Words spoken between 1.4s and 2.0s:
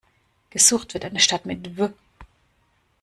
mit W.